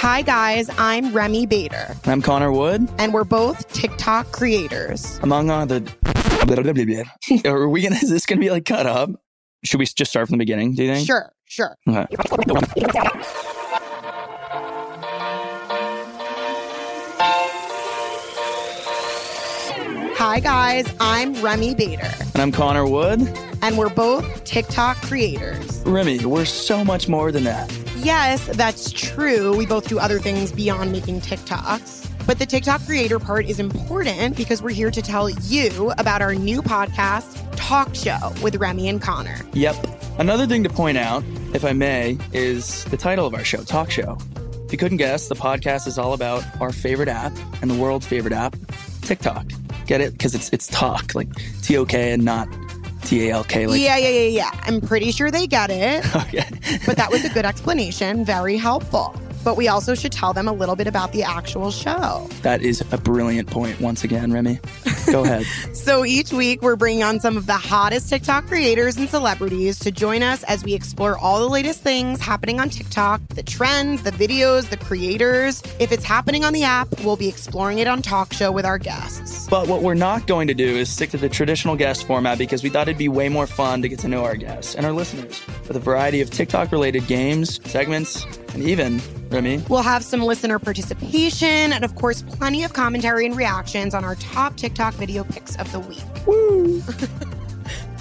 [0.00, 0.70] Hi, guys.
[0.78, 2.88] I'm Remi Bader, I'm Connor Wood.
[2.98, 5.18] and we're both TikTok creators.
[5.22, 5.82] Among other.
[7.44, 7.96] Are we gonna?
[7.96, 9.10] Is this gonna be like cut up?
[9.64, 10.74] Should we just start from the beginning?
[10.74, 11.06] Do you think?
[11.06, 11.76] Sure, sure.
[11.88, 12.06] Okay.
[20.22, 20.92] Hi, guys.
[21.00, 23.20] I'm Remi Bader, And I'm Connor Wood.
[23.62, 25.80] and we're both TikTok creators.
[25.86, 27.70] Remi, we're so much more than that.
[28.02, 29.56] Yes, that's true.
[29.56, 32.08] We both do other things beyond making TikToks.
[32.26, 36.34] But the TikTok creator part is important because we're here to tell you about our
[36.34, 39.38] new podcast, Tok Show with Remi and Connor.
[39.52, 39.76] Yep.
[40.18, 41.24] Another thing to point out,
[41.54, 44.16] if I may, is the title of our show, Tok Show.
[44.64, 48.06] If you couldn't guess, the podcast is all about our favorite app and the world's
[48.06, 48.56] favorite app,
[49.02, 49.46] TikTok.
[49.86, 50.12] Get it?
[50.12, 51.28] Because it's it's talk, like
[51.62, 52.48] T O K and not
[53.02, 53.66] T A L K.
[53.66, 54.50] Like yeah, yeah, yeah, yeah.
[54.64, 56.04] I'm pretty sure they get it.
[56.16, 56.48] okay.
[56.86, 59.14] But that was a good explanation, very helpful.
[59.42, 62.28] But we also should tell them a little bit about the actual show.
[62.42, 64.58] that is a brilliant point once again, Remi.
[65.06, 65.46] Go ahead.
[65.72, 69.90] So each week, we're bringing on some of the hottest TikTok creators and celebrities to
[69.90, 74.10] join us as we explore all the latest things happening on TikTok the trends, the
[74.10, 75.62] videos, the creators.
[75.78, 78.78] If it's happening on the app, we'll be exploring it on Tok Show with our
[78.78, 79.48] guests.
[79.48, 82.62] But what we're not going to do is stick to the traditional guest format because
[82.62, 84.92] we thought it'd be way more fun to get to know our guests and our
[84.92, 90.22] listeners with a variety of TikTok related games, segments, and even, Remi, We'll have some
[90.22, 94.56] listener participation and, of course, plenty of commentary and reactions on our top
[94.90, 96.26] TikTok video picks of the week.
[96.26, 96.82] woo!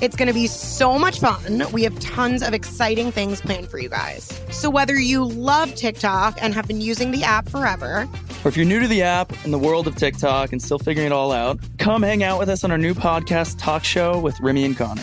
[0.00, 1.64] It's going to be so much fun.
[1.72, 4.40] We have tons of exciting things planned for you guys.
[4.48, 8.08] So, whether you love TikTok and have been using the app forever,
[8.44, 11.06] Or if you're new to the app and the world of TikTok and still figuring
[11.06, 14.38] it all out, come hang out with us on our new podcast, Tok Show with
[14.38, 15.02] Remi and Connor.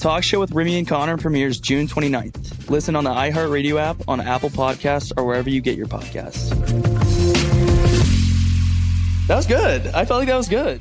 [0.00, 2.68] Tok Show with Remi and Connor premieres June 29th.
[2.68, 6.50] Listen on the iHeartRadio app, on Apple Podcasts, or wherever you get your podcasts.
[9.28, 9.86] That was good.
[9.88, 10.80] I felt like that was good.